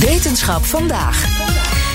Wetenschap 0.00 0.64
vandaag. 0.64 1.24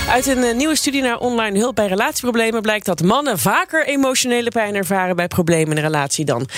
Uit 0.08 0.26
een 0.26 0.42
eh, 0.42 0.54
nieuwe 0.54 0.76
studie 0.76 1.02
naar 1.02 1.18
online 1.18 1.58
hulp 1.58 1.74
bij 1.74 1.86
relatieproblemen 1.86 2.62
blijkt 2.62 2.86
dat 2.86 3.02
mannen 3.02 3.38
vaker 3.38 3.86
emotionele 3.86 4.50
pijn 4.50 4.74
ervaren 4.74 5.16
bij 5.16 5.28
problemen 5.28 5.70
in 5.70 5.76
een 5.76 5.90
relatie 5.90 6.24
dan 6.24 6.48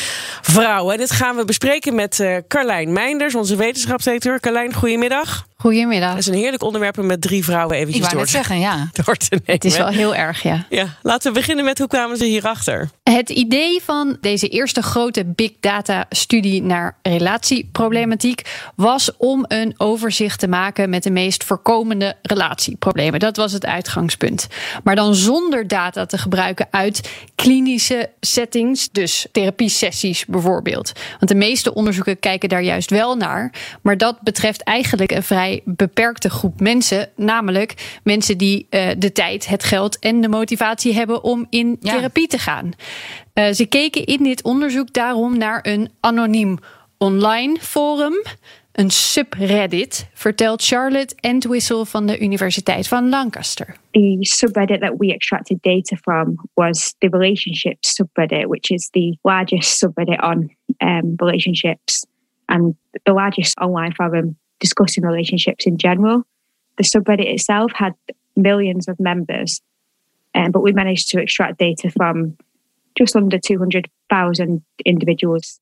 vrouwen. 0.43 0.99
Dit 0.99 1.11
gaan 1.11 1.37
we 1.37 1.45
bespreken 1.45 1.95
met 1.95 2.19
uh, 2.19 2.37
Carlijn 2.49 2.93
Meinders, 2.93 3.35
onze 3.35 3.57
wetenschapsdirecteur. 3.57 4.41
Carlijn, 4.41 4.75
goedemiddag. 4.75 5.48
Goedemiddag. 5.63 6.11
Dat 6.11 6.19
is 6.19 6.27
een 6.27 6.35
heerlijk 6.35 6.63
onderwerp 6.63 6.99
om 6.99 7.07
met 7.07 7.21
drie 7.21 7.45
vrouwen 7.45 7.77
eventjes 7.77 8.05
Ik 8.05 8.11
door, 8.11 8.21
net 8.21 8.31
zeggen, 8.31 8.59
ja. 8.59 8.89
door 9.05 9.17
te 9.17 9.27
nemen. 9.31 9.45
Het 9.47 9.65
is 9.65 9.77
wel 9.77 9.87
heel 9.87 10.15
erg, 10.15 10.43
ja. 10.43 10.67
Ja, 10.69 10.87
laten 11.03 11.33
we 11.33 11.39
beginnen 11.39 11.65
met 11.65 11.79
hoe 11.79 11.89
kwamen 11.89 12.17
ze 12.17 12.25
hierachter? 12.25 12.91
Het 13.03 13.31
idee 13.31 13.81
van 13.83 14.17
deze 14.21 14.49
eerste 14.49 14.83
grote 14.83 15.25
big 15.25 15.51
data 15.61 16.07
studie 16.11 16.63
naar 16.63 16.99
relatieproblematiek 17.03 18.43
was 18.75 19.17
om 19.17 19.45
een 19.49 19.75
overzicht 19.77 20.41
te 20.41 20.49
maken 20.49 20.91
met 20.91 21.03
de 21.03 21.11
meest 21.11 21.45
voorkomende 21.45 22.17
relatieproblemen. 22.23 23.21
Dat 23.21 23.37
was 23.37 23.53
het 23.53 23.67
uitgangspunt. 23.67 24.47
Maar 24.85 24.97
dan 24.97 25.15
zonder 25.15 25.69
data 25.69 26.07
te 26.07 26.19
gebruiken 26.19 26.67
uit 26.71 27.11
klinische 27.43 28.11
settings, 28.21 28.89
dus 28.93 29.27
therapiesessies 29.33 30.27
bijvoorbeeld. 30.27 30.93
Want 31.11 31.29
de 31.29 31.35
meeste 31.35 31.75
onderzoeken 31.75 32.19
kijken 32.19 32.49
daar 32.49 32.63
juist 32.63 32.91
wel 32.91 33.17
naar, 33.17 33.53
maar 33.83 33.97
dat 33.97 34.21
betreft 34.21 34.63
eigenlijk 34.63 35.11
een 35.13 35.23
vrij 35.23 35.61
beperkte 35.65 36.31
groep 36.31 36.61
mensen, 36.61 37.09
namelijk 37.17 37.99
mensen 38.03 38.39
die 38.39 38.67
uh, 38.71 38.89
de 38.99 39.13
tijd, 39.13 39.47
het 39.47 39.65
geld 39.65 39.99
en 39.99 40.21
de 40.21 40.29
motivatie 40.29 40.95
hebben 40.95 41.25
om 41.25 41.47
in 41.51 41.77
ja. 41.81 41.93
therapie 41.93 42.27
te 42.27 42.39
gaan. 42.39 42.73
Uh, 43.35 43.53
ze 43.53 43.67
keken 43.67 44.05
in 44.05 44.23
dit 44.23 44.43
onderzoek 44.43 44.93
daarom 44.93 45.39
naar 45.39 45.59
een 45.63 45.91
anoniem 46.01 46.59
online 46.99 47.57
forum. 47.61 48.23
Een 48.79 48.91
subreddit, 48.91 50.11
vertelt 50.13 50.65
Charlotte 50.65 51.17
Entwistle 51.21 51.87
van 51.87 52.07
de 52.07 52.19
Universiteit 52.19 52.89
van 52.89 53.09
Lancaster. 53.09 53.77
The 53.91 54.17
subreddit 54.21 54.81
that 54.81 54.95
we 54.97 55.13
extracted 55.13 55.63
data 55.63 55.97
from 55.97 56.49
was 56.55 56.95
the 56.99 57.09
relationships 57.09 58.01
subreddit, 58.01 58.47
which 58.47 58.71
is 58.71 58.89
the 58.91 59.19
largest 59.23 59.85
subreddit 59.85 60.21
on 60.23 60.51
um, 60.77 61.13
relationships 61.17 62.07
and 62.45 62.75
the 63.03 63.13
largest 63.13 63.59
online 63.59 63.95
forum 63.95 64.37
discussing 64.59 65.05
relationships 65.05 65.67
in 65.67 65.77
general. 65.77 66.23
The 66.77 66.85
subreddit 66.85 67.33
itself 67.33 67.73
had 67.75 67.93
millions 68.35 68.89
of 68.89 68.99
members, 68.99 69.61
um, 70.35 70.51
but 70.51 70.63
we 70.63 70.73
managed 70.73 71.09
to 71.09 71.21
extract 71.21 71.59
data 71.59 71.91
from 71.91 72.37
just 72.95 73.17
under 73.17 73.39
200,000 73.39 74.63
individuals. 74.85 75.61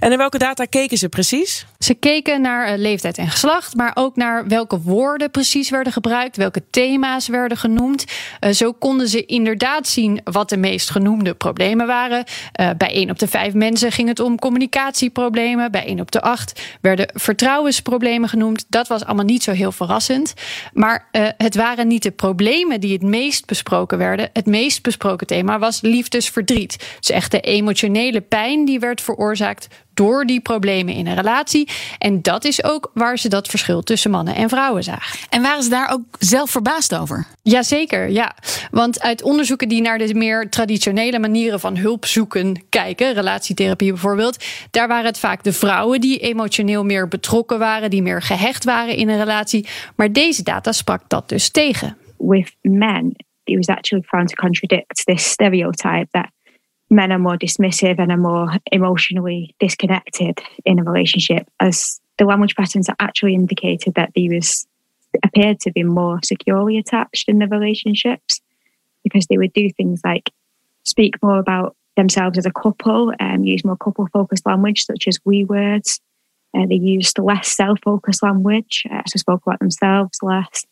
En 0.00 0.08
naar 0.08 0.18
welke 0.18 0.38
data 0.38 0.64
keken 0.64 0.98
ze 0.98 1.08
precies? 1.08 1.66
Ze 1.78 1.94
keken 1.94 2.40
naar 2.40 2.72
uh, 2.72 2.78
leeftijd 2.78 3.18
en 3.18 3.28
geslacht, 3.28 3.74
maar 3.74 3.90
ook 3.94 4.16
naar 4.16 4.46
welke 4.46 4.80
woorden 4.80 5.30
precies 5.30 5.70
werden 5.70 5.92
gebruikt, 5.92 6.36
welke 6.36 6.62
thema's 6.70 7.28
werden 7.28 7.58
genoemd. 7.58 8.04
Uh, 8.40 8.50
zo 8.50 8.72
konden 8.72 9.08
ze 9.08 9.24
inderdaad 9.24 9.88
zien 9.88 10.20
wat 10.24 10.48
de 10.48 10.56
meest 10.56 10.90
genoemde 10.90 11.34
problemen 11.34 11.86
waren. 11.86 12.24
Uh, 12.60 12.70
bij 12.78 12.92
1 12.92 13.10
op 13.10 13.18
de 13.18 13.28
5 13.28 13.54
mensen 13.54 13.92
ging 13.92 14.08
het 14.08 14.20
om 14.20 14.38
communicatieproblemen. 14.38 15.70
Bij 15.70 15.86
1 15.86 16.00
op 16.00 16.10
de 16.10 16.20
8 16.20 16.60
werden 16.80 17.08
vertrouwensproblemen 17.14 18.28
genoemd. 18.28 18.64
Dat 18.68 18.88
was 18.88 19.04
allemaal 19.04 19.24
niet 19.24 19.42
zo 19.42 19.52
heel 19.52 19.72
verrassend. 19.72 20.34
Maar 20.72 21.08
het 21.36 21.54
waren 21.54 21.86
niet 21.86 22.02
de 22.02 22.10
problemen 22.10 22.80
die 22.80 22.92
het 22.92 23.02
meest 23.02 23.46
besproken 23.46 23.98
werden. 23.98 24.30
Het 24.32 24.46
meest 24.46 24.82
besproken 24.82 25.26
thema 25.26 25.58
was 25.58 25.80
liefdesverdriet. 25.80 26.96
Dus 26.98 27.10
echt 27.10 27.30
de 27.30 27.40
emotionele 27.40 28.20
pijn 28.20 28.64
die 28.64 28.78
werd 28.78 29.00
veroorzaakt 29.00 29.68
door 29.94 30.24
die 30.24 30.40
problemen 30.40 30.94
in 30.94 31.06
een 31.06 31.14
relatie. 31.14 31.68
En 31.98 32.22
dat 32.22 32.44
is 32.44 32.64
ook 32.64 32.90
waar 32.94 33.18
ze 33.18 33.28
dat 33.28 33.48
verschil 33.48 33.82
tussen 33.82 34.10
mannen 34.10 34.34
en 34.34 34.48
vrouwen 34.48 34.82
zagen. 34.82 35.18
En 35.30 35.42
waren 35.42 35.62
ze 35.62 35.70
daar 35.70 35.92
ook 35.92 36.02
zelf 36.18 36.50
verbaasd 36.50 36.94
over? 36.94 37.26
Jazeker, 37.42 38.10
ja. 38.10 38.34
Want 38.70 39.00
uit 39.00 39.22
onderzoeken 39.22 39.68
die 39.68 39.82
naar 39.82 39.98
de 39.98 40.14
meer 40.14 40.48
traditionele 40.50 41.18
manieren 41.18 41.60
van 41.60 41.76
hulp 41.76 42.04
zoeken 42.04 42.64
kijken, 42.68 43.14
relatietherapie 43.14 43.92
bijvoorbeeld, 43.92 44.44
daar 44.70 44.88
waren 44.88 45.06
het 45.06 45.18
vaak 45.18 45.42
de 45.42 45.52
vrouwen 45.52 46.00
die 46.00 46.18
emotioneel 46.18 46.84
meer 46.84 47.08
betrokken 47.08 47.58
waren, 47.58 47.90
die 47.90 48.02
meer 48.02 48.22
gehecht 48.22 48.64
waren 48.64 48.96
in 48.96 49.08
een 49.08 49.18
relatie. 49.18 49.66
Maar 49.96 50.12
deze 50.12 50.42
data 50.42 50.72
sprak 50.72 51.08
dat 51.08 51.28
dus 51.28 51.50
tegen. 51.50 51.96
With 52.18 52.56
men, 52.60 53.16
it 53.44 53.56
was 53.56 53.76
actually 53.76 54.04
found 54.06 54.28
to 54.28 54.34
contradict 54.34 55.04
this 55.04 55.30
stereotype 55.30 56.06
that 56.10 56.33
men 56.94 57.12
are 57.12 57.18
more 57.18 57.36
dismissive 57.36 57.98
and 57.98 58.10
are 58.12 58.16
more 58.16 58.52
emotionally 58.72 59.54
disconnected 59.58 60.40
in 60.64 60.78
a 60.78 60.84
relationship, 60.84 61.48
as 61.60 62.00
the 62.18 62.24
language 62.24 62.54
patterns 62.54 62.88
actually 63.00 63.34
indicated 63.34 63.94
that 63.94 64.12
they 64.14 64.28
was 64.28 64.66
appeared 65.22 65.60
to 65.60 65.72
be 65.72 65.82
more 65.82 66.20
securely 66.24 66.78
attached 66.78 67.28
in 67.28 67.38
the 67.38 67.48
relationships 67.48 68.40
because 69.02 69.26
they 69.26 69.38
would 69.38 69.52
do 69.52 69.70
things 69.70 70.00
like 70.04 70.30
speak 70.84 71.20
more 71.22 71.38
about 71.38 71.76
themselves 71.96 72.38
as 72.38 72.46
a 72.46 72.52
couple 72.52 73.12
and 73.18 73.46
use 73.46 73.64
more 73.64 73.76
couple 73.76 74.06
focused 74.12 74.46
language 74.46 74.84
such 74.84 75.06
as 75.06 75.18
we 75.24 75.44
words. 75.44 76.00
Uh, 76.56 76.66
they 76.66 76.76
used 76.76 77.18
less 77.18 77.48
self 77.48 77.78
focused 77.84 78.22
language, 78.22 78.84
uh, 78.92 79.02
so 79.06 79.18
spoke 79.18 79.42
about 79.44 79.58
themselves 79.58 80.18
less. 80.22 80.64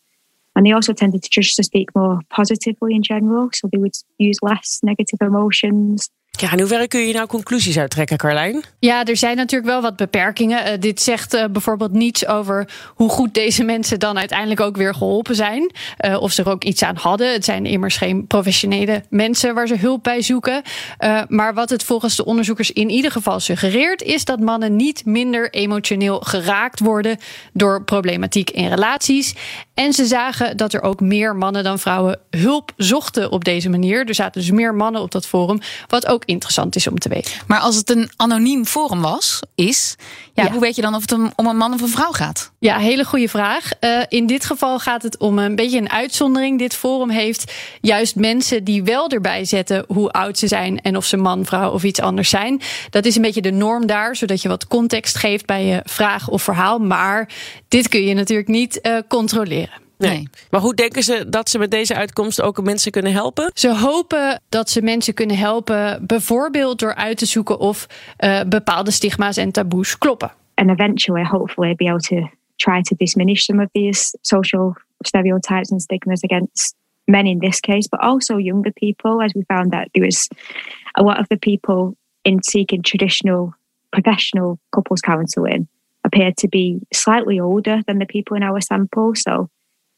And 0.55 0.67
they 0.67 0.73
also 0.73 0.93
tended 0.93 1.23
to 1.23 1.31
just 1.31 1.57
to 1.57 1.63
speak 1.63 1.95
more 1.95 2.21
positively 2.31 2.95
in 2.95 3.03
general. 3.03 3.51
So 3.55 3.69
they 3.71 3.79
would 3.79 3.95
use 4.19 4.39
less 4.43 4.81
negative 4.83 5.19
emotions. 5.21 6.11
Ja, 6.39 6.53
in 6.53 6.59
hoeverre 6.59 6.89
kun 6.89 7.07
je 7.07 7.13
nou 7.13 7.27
conclusies 7.27 7.79
uittrekken, 7.79 8.17
Carlijn? 8.17 8.65
Ja, 8.79 9.05
er 9.05 9.17
zijn 9.17 9.37
natuurlijk 9.37 9.71
wel 9.71 9.81
wat 9.81 9.97
beperkingen. 9.97 10.67
Uh, 10.67 10.81
dit 10.81 11.03
zegt 11.03 11.35
uh, 11.35 11.45
bijvoorbeeld 11.51 11.93
niets 11.93 12.27
over 12.27 12.69
hoe 12.95 13.09
goed 13.09 13.35
deze 13.35 13.65
mensen 13.65 13.99
dan 13.99 14.19
uiteindelijk 14.19 14.61
ook 14.61 14.77
weer 14.77 14.95
geholpen 14.95 15.35
zijn. 15.35 15.71
Uh, 16.01 16.21
of 16.21 16.33
ze 16.33 16.43
er 16.43 16.51
ook 16.51 16.65
iets 16.65 16.83
aan 16.83 16.97
hadden. 16.97 17.33
Het 17.33 17.45
zijn 17.45 17.67
immers 17.67 17.97
geen 17.97 18.27
professionele 18.27 19.03
mensen 19.11 19.55
waar 19.55 19.67
ze 19.67 19.77
hulp 19.77 20.03
bij 20.03 20.23
zoeken. 20.23 20.63
maar 21.29 21.55
wat 21.55 21.71
het 21.71 21.83
volgens 21.83 22.17
de 22.17 22.25
onderzoekers 22.25 22.71
in 22.71 22.91
ieder 22.91 23.11
geval 23.11 23.41
suggereert, 23.41 24.03
is 24.03 24.25
dat 24.25 24.41
mannen 24.41 24.77
niet 24.77 25.05
minder 25.05 25.51
emotioneel 25.51 26.21
geraakt 26.21 26.81
worden 26.81 27.19
door 27.53 27.85
problematiek 27.85 28.51
in 28.51 28.69
relaties. 28.69 29.35
En 29.75 29.93
ze 29.93 30.07
zagen 30.07 30.57
dat 30.57 30.73
er 30.73 30.83
ook 30.83 31.01
meer 31.01 31.37
mannen 31.37 31.65
dan 31.65 31.79
vrouwen 31.79 32.21
hulp 32.31 32.73
zochten 32.77 33.31
op 33.31 33.45
deze 33.45 33.69
manier. 33.69 34.07
Er 34.07 34.15
zaten 34.15 34.41
dus 34.41 34.51
meer 34.51 34.75
mannen 34.75 35.03
op 35.03 35.11
dat 35.11 35.27
forum, 35.27 35.61
wat 35.87 36.07
ook 36.07 36.22
interessant 36.25 36.77
is 36.77 36.87
om 36.87 36.99
te 36.99 37.09
weten. 37.09 37.33
Maar 37.47 37.61
als 37.61 37.77
het 37.77 37.91
een 37.91 38.11
anoniem 38.17 38.67
forum 38.67 39.01
was, 39.01 39.41
is, 39.55 39.97
ja, 40.35 40.45
ja. 40.45 40.51
hoe 40.51 40.61
weet 40.61 40.77
je 40.77 40.83
dan 40.83 40.95
of 40.95 41.01
het 41.01 41.13
om 41.13 41.47
een 41.47 41.57
man 41.57 41.73
of 41.73 41.81
een 41.81 41.89
vrouw 41.89 42.13
gaat? 42.13 42.53
Ja, 42.59 42.79
hele 42.79 43.05
goede 43.05 43.29
vraag. 43.29 43.71
Uh, 43.81 44.03
in 44.09 44.27
dit 44.27 44.45
geval 44.45 44.79
gaat 44.79 45.03
het 45.03 45.19
om 45.19 45.39
een 45.39 45.57
beetje 45.57 45.79
een 45.79 45.91
uitzondering. 45.91 46.59
Dit 46.59 46.75
forum 46.75 47.11
heeft 47.11 47.53
juist 47.81 48.17
mensen 48.17 48.65
die 48.65 48.83
wel 48.83 49.09
erbij 49.09 49.45
zetten 49.45 49.85
hoe 49.89 50.11
oud 50.11 50.39
ze 50.39 50.47
zijn 50.47 50.81
en 50.81 50.97
of 50.97 51.05
ze 51.05 51.17
man, 51.17 51.45
vrouw 51.45 51.71
of 51.71 51.83
iets 51.83 52.01
anders 52.01 52.31
zijn. 52.31 52.61
Dat 52.91 53.05
is 53.05 53.17
een 53.17 53.23
beetje 53.23 53.43
de 53.43 53.51
norm 53.51 53.87
daar, 53.87 54.17
zodat 54.17 54.43
je 54.43 54.49
wat 54.49 54.67
context 54.67 55.17
geeft 55.17 55.47
bij 55.47 55.65
je 55.65 55.81
vraag 55.85 56.29
of 56.29 56.43
verhaal. 56.43 56.79
Maar 56.79 57.29
dit 57.69 57.89
kun 57.89 58.05
je 58.05 58.15
natuurlijk 58.15 58.49
niet 58.49 58.79
uh, 58.83 58.99
controleren. 59.09 59.81
Nee. 60.09 60.29
Maar 60.51 60.61
hoe 60.61 60.75
denken 60.75 61.03
ze 61.03 61.29
dat 61.29 61.49
ze 61.49 61.59
met 61.59 61.71
deze 61.71 61.95
uitkomst 61.95 62.43
ook 62.43 62.63
mensen 62.63 62.93
kunnen 62.93 63.13
helpen? 63.13 63.51
Ze 63.55 63.77
hopen 63.77 64.41
dat 64.49 64.71
ze 64.71 64.83
mensen 64.83 65.15
kunnen 65.15 65.37
helpen, 65.37 66.07
bijvoorbeeld 66.07 66.79
door 66.79 66.95
uit 66.95 67.19
te 67.19 67.27
zoeken 67.27 67.59
of 67.59 67.87
uh, 68.19 68.41
bepaalde 68.43 68.91
stigma's 68.91 69.37
en 69.37 69.53
taboes 69.53 69.99
kloppen. 69.99 70.33
And 70.55 70.71
eventually, 70.71 71.25
hopefully, 71.25 71.75
be 71.75 71.89
able 71.89 72.01
to 72.01 72.29
try 72.57 72.83
to 72.83 72.97
diminish 72.97 73.45
some 73.45 73.63
of 73.63 73.69
these 73.73 74.19
social 74.21 74.77
stereotypes 75.01 75.71
and 75.71 75.83
stigmas 75.83 76.23
against 76.23 76.75
men 77.05 77.27
in 77.27 77.39
this 77.39 77.61
case, 77.61 77.89
but 77.89 78.01
also 78.01 78.39
younger 78.39 78.73
people, 78.73 79.23
as 79.23 79.33
we 79.33 79.45
found 79.47 79.71
that 79.71 79.89
there 79.93 80.05
was 80.05 80.29
a 80.95 81.03
lot 81.03 81.19
of 81.19 81.27
the 81.29 81.37
people 81.37 81.97
in 82.23 82.43
seeking 82.43 82.83
traditional 82.83 83.55
professional 83.91 84.59
couples 84.71 85.01
counselling 85.01 85.69
appeared 86.05 86.37
to 86.37 86.49
be 86.49 86.81
slightly 86.93 87.41
older 87.41 87.83
than 87.87 87.99
the 87.99 88.07
people 88.07 88.37
in 88.37 88.43
our 88.43 88.61
sample. 88.61 89.15
So 89.15 89.49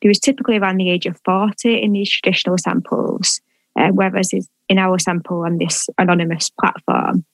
he 0.05 0.09
was 0.09 0.19
typically 0.19 0.59
around 0.59 0.77
the 0.77 0.91
age 0.91 1.06
of 1.06 1.19
40 1.25 1.81
in 1.83 1.93
these 1.93 2.11
traditional 2.11 2.59
samples, 2.59 3.41
uh, 3.81 3.89
whereas 3.89 4.35
in 4.69 4.79
our 4.79 4.99
sample 4.99 5.47
on 5.47 5.56
this 5.56 5.89
anonymous 5.97 6.51
platform, 6.61 7.25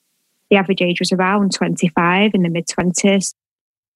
the 0.50 0.56
average 0.56 0.80
age 0.80 1.00
was 1.00 1.10
around 1.10 1.52
25 1.52 2.30
in 2.32 2.42
the 2.42 2.48
mid 2.48 2.68
20s. 2.68 3.34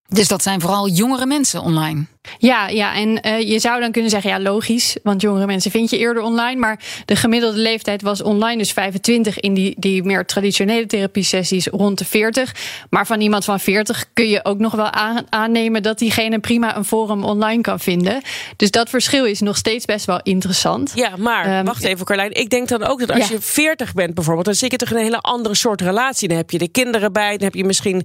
Dus 0.09 0.29
dat 0.29 0.43
zijn 0.43 0.61
vooral 0.61 0.89
jongere 0.89 1.27
mensen 1.27 1.61
online. 1.63 2.07
Ja, 2.39 2.69
ja, 2.69 2.95
en 2.95 3.21
uh, 3.27 3.41
je 3.41 3.59
zou 3.59 3.81
dan 3.81 3.93
kunnen 3.93 4.11
zeggen, 4.11 4.31
ja, 4.31 4.41
logisch, 4.41 4.97
want 5.03 5.21
jongere 5.21 5.47
mensen 5.47 5.71
vind 5.71 5.91
je 5.91 5.99
eerder 5.99 6.23
online. 6.23 6.61
Maar 6.61 6.81
de 7.05 7.17
gemiddelde 7.17 7.59
leeftijd 7.59 8.03
was 8.03 8.23
online 8.23 8.59
dus 8.59 8.73
25 8.73 9.41
in 9.41 9.55
die, 9.55 9.75
die 9.79 10.03
meer 10.03 10.25
traditionele 10.25 10.87
therapiesessies 10.87 11.67
rond 11.67 11.99
de 11.99 12.05
40. 12.05 12.55
Maar 12.91 13.07
van 13.07 13.21
iemand 13.21 13.45
van 13.45 13.61
40 13.61 14.05
kun 14.13 14.29
je 14.29 14.45
ook 14.45 14.59
nog 14.59 14.73
wel 14.73 14.91
aan, 14.91 15.27
aannemen 15.29 15.83
dat 15.83 15.99
diegene 15.99 16.39
prima 16.39 16.77
een 16.77 16.85
forum 16.85 17.25
online 17.25 17.61
kan 17.61 17.81
vinden. 17.81 18.23
Dus 18.57 18.71
dat 18.71 18.89
verschil 18.89 19.25
is 19.25 19.41
nog 19.41 19.57
steeds 19.57 19.85
best 19.85 20.07
wel 20.07 20.21
interessant. 20.23 20.93
Ja, 20.95 21.17
maar 21.17 21.59
um, 21.59 21.65
wacht 21.65 21.85
even, 21.85 22.05
Carlijn. 22.05 22.33
Ik 22.33 22.51
denk 22.51 22.69
dan 22.69 22.85
ook 22.85 23.01
dat 23.01 23.11
als 23.11 23.29
ja. 23.29 23.35
je 23.35 23.41
40 23.41 23.95
bent 23.95 24.15
bijvoorbeeld, 24.15 24.47
dan 24.47 24.55
zit 24.55 24.71
je 24.71 24.77
toch 24.77 24.91
in 24.91 24.97
een 24.97 25.03
hele 25.03 25.21
andere 25.21 25.55
soort 25.55 25.81
relatie. 25.81 26.29
Dan 26.29 26.37
heb 26.37 26.51
je 26.51 26.59
de 26.59 26.69
kinderen 26.69 27.13
bij, 27.13 27.31
dan 27.31 27.45
heb 27.45 27.55
je 27.55 27.65
misschien 27.65 28.05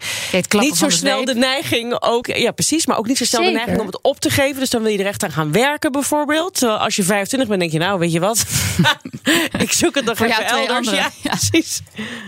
niet 0.50 0.75
zo 0.75 0.89
snel 0.89 1.25
de 1.25 1.36
neiging 1.36 2.01
ook. 2.01 2.27
Ja, 2.27 2.51
precies, 2.51 2.86
maar 2.86 2.98
ook 2.98 3.07
niet 3.07 3.18
zo 3.18 3.25
snel 3.25 3.44
Zeker. 3.44 3.57
de 3.57 3.65
neiging 3.65 3.88
om 3.88 3.92
het 3.92 4.04
op 4.09 4.19
te 4.19 4.29
geven. 4.29 4.59
Dus 4.59 4.69
dan 4.69 4.81
wil 4.81 4.91
je 4.91 4.97
er 4.97 5.06
echt 5.06 5.23
aan 5.23 5.31
gaan 5.31 5.51
werken, 5.51 5.91
bijvoorbeeld. 5.91 6.53
Terwijl 6.53 6.79
als 6.79 6.95
je 6.95 7.03
25 7.03 7.50
bent, 7.50 7.59
denk 7.59 7.71
je, 7.71 7.79
nou, 7.79 8.00
weet 8.00 8.11
je 8.11 8.19
wat? 8.19 8.45
ik 9.65 9.71
zoek 9.71 9.95
het 9.95 10.06
nog 10.06 10.19
even 10.19 10.45
elders. 10.45 10.89
Ja, 10.89 10.95
ja, 11.23 11.29
precies. 11.29 11.81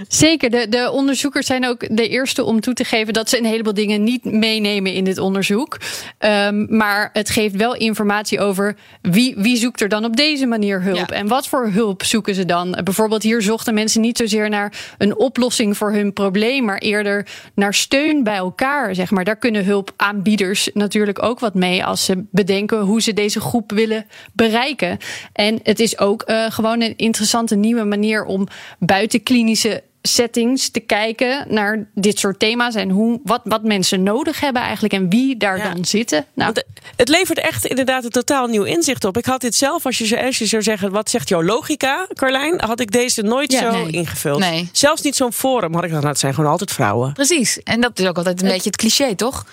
Zeker. 0.07 0.50
De, 0.50 0.69
de 0.69 0.92
onderzoekers 0.92 1.45
zijn 1.45 1.68
ook 1.68 1.98
de 1.98 2.07
eerste 2.07 2.44
om 2.44 2.60
toe 2.60 2.74
te 2.74 2.83
geven 2.83 3.13
dat 3.13 3.30
ze 3.30 3.38
een 3.38 3.45
heleboel 3.45 3.74
dingen 3.74 4.04
niet 4.04 4.24
meenemen 4.24 4.94
in 4.94 5.04
dit 5.04 5.18
onderzoek. 5.18 5.78
Um, 6.19 6.78
maar 6.78 7.10
het 7.13 7.30
geeft 7.30 7.56
wel 7.56 7.75
informatie 7.75 8.39
over 8.39 8.75
wie, 9.01 9.36
wie 9.38 9.57
zoekt 9.57 9.81
er 9.81 9.89
dan 9.89 10.06
op 10.06 10.16
deze 10.16 10.45
manier 10.45 10.81
hulp. 10.81 11.10
Ja. 11.10 11.16
En 11.16 11.27
wat 11.27 11.48
voor 11.48 11.68
hulp 11.68 12.04
zoeken 12.04 12.36
ze 12.36 12.45
dan? 12.45 12.80
Bijvoorbeeld 12.84 13.24
hier 13.24 13.42
zochten 13.42 13.74
mensen 13.74 14.01
niet 14.01 14.18
zozeer 14.18 14.50
naar 14.50 14.74
een 14.98 15.18
oplossing 15.18 15.77
voor 15.77 15.92
hun 15.92 16.13
probleem, 16.13 16.66
maar 16.66 16.77
eerder 16.77 17.27
naar 17.56 17.74
steun 17.74 18.24
bij 18.24 18.36
elkaar. 18.36 18.95
Zeg 18.95 19.12
maar. 19.12 19.24
Daar 19.24 19.36
kunnen 19.36 19.66
hulpaanbieders 19.66 20.69
natuurlijk 20.74 21.24
ook 21.24 21.39
wat 21.39 21.54
mee 21.54 21.71
als 21.80 22.06
ze 22.06 22.24
bedenken 22.32 22.80
hoe 22.80 23.02
ze 23.02 23.14
deze 23.14 23.40
groep 23.40 23.72
willen 23.72 24.06
bereiken. 24.34 24.98
En 25.34 25.60
het 25.64 25.80
is 25.80 25.98
ook 25.98 26.24
uh, 26.30 26.52
gewoon 26.52 26.82
een 26.82 26.98
interessante 26.98 27.56
nieuwe 27.56 27.84
manier 27.84 28.26
om 28.26 28.48
buiten 28.80 29.24
klinische 29.24 29.84
settings 30.02 30.70
te 30.70 30.80
kijken 30.80 31.46
naar 31.50 31.90
dit 31.94 32.20
soort 32.20 32.40
thema's 32.40 32.76
en 32.76 32.90
hoe, 32.90 33.20
wat, 33.24 33.42
wat 33.44 33.64
mensen 33.64 34.04
nodig 34.04 34.40
hebben 34.40 34.62
eigenlijk 34.62 34.94
en 34.94 35.10
wie 35.10 35.38
daar 35.38 35.58
ja. 35.58 35.74
dan 35.74 35.86
zitten. 35.86 36.26
Nou. 36.34 36.50
Het, 36.54 36.66
het, 36.96 37.10
levert 37.10 37.40
echt 37.40 37.66
inderdaad 37.66 38.04
een 38.04 38.10
totaal 38.10 38.48
nieuw 38.48 38.64
inzicht 38.64 39.06
op. 39.06 39.18
Ik 39.18 39.26
had 39.26 39.42
dit 39.42 39.56
zelf, 39.56 39.86
als 39.86 39.98
je, 39.98 40.24
als 40.24 40.38
je 40.38 40.46
zou 40.46 40.64
zeggen, 40.64 40.92
wat 40.92 41.10
zegt 41.10 41.30
jouw 41.30 41.44
logica, 41.44 42.08
Carlijn, 42.14 42.62
had 42.62 42.80
ik 42.80 42.92
deze 42.92 43.22
nooit 43.22 43.52
ja, 43.52 43.60
zo 43.60 43.84
nee. 43.84 43.92
ingevuld. 43.92 44.40
Nee. 44.40 44.70
Zelfs 44.72 45.02
niet 45.02 45.16
zo'n 45.16 45.34
forum 45.34 45.74
had 45.74 45.84
ik 45.84 45.92
dan, 45.92 46.08
het 46.08 46.20
zijn 46.20 46.34
gewoon 46.34 46.52
altijd 46.52 46.72
vrouwen. 46.72 47.14
Precies, 47.14 47.64
en 47.64 47.82
dat 47.82 48.00
is 48.00 48.08
ook 48.08 48.18
altijd 48.18 48.40
een 48.40 48.46
het, 48.46 48.54
beetje 48.54 48.70
het 48.70 48.80
cliché, 48.80 49.16
toch? 49.16 49.46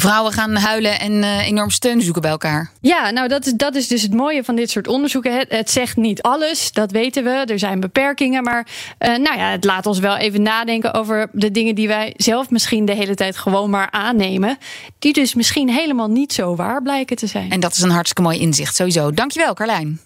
Vrouwen 0.00 0.32
gaan 0.32 0.56
huilen 0.56 1.00
en 1.00 1.12
uh, 1.12 1.46
enorm 1.46 1.70
steun 1.70 2.00
zoeken 2.02 2.22
bij 2.22 2.30
elkaar. 2.30 2.70
Ja, 2.80 3.10
nou 3.10 3.28
dat 3.28 3.46
is, 3.46 3.52
dat 3.52 3.74
is 3.74 3.88
dus 3.88 4.02
het 4.02 4.14
mooie 4.14 4.44
van 4.44 4.56
dit 4.56 4.70
soort 4.70 4.88
onderzoeken. 4.88 5.38
Het, 5.38 5.46
het 5.50 5.70
zegt 5.70 5.96
niet 5.96 6.22
alles, 6.22 6.72
dat 6.72 6.90
weten 6.90 7.24
we. 7.24 7.30
Er 7.30 7.58
zijn 7.58 7.80
beperkingen, 7.80 8.42
maar 8.42 8.66
uh, 8.98 9.08
nou 9.08 9.38
ja, 9.38 9.50
het 9.50 9.64
laat 9.64 9.86
ons 9.86 9.98
wel 9.98 10.16
even 10.16 10.42
nadenken 10.42 10.94
over 10.94 11.28
de 11.32 11.50
dingen 11.50 11.74
die 11.74 11.88
wij 11.88 12.14
zelf 12.16 12.50
misschien 12.50 12.84
de 12.84 12.94
hele 12.94 13.14
tijd 13.14 13.36
gewoon 13.36 13.70
maar 13.70 13.90
aannemen. 13.90 14.58
Die 14.98 15.12
dus 15.12 15.34
misschien 15.34 15.68
helemaal 15.68 16.08
niet 16.08 16.32
zo 16.32 16.56
waar 16.56 16.82
blijken 16.82 17.16
te 17.16 17.26
zijn. 17.26 17.50
En 17.50 17.60
dat 17.60 17.72
is 17.72 17.80
een 17.80 17.90
hartstikke 17.90 18.22
mooi 18.22 18.38
inzicht, 18.38 18.76
sowieso. 18.76 19.10
Dankjewel, 19.10 19.54
Carlijn. 19.54 20.05